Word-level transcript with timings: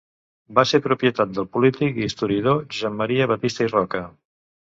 Va 0.59 0.61
ser 0.69 0.79
propietat 0.85 1.35
del 1.39 1.47
polític 1.57 1.99
i 1.99 2.07
historiador 2.07 2.65
Josep 2.73 2.97
Maria 3.03 3.29
Batista 3.35 3.69
i 3.71 3.71
Roca. 3.77 4.03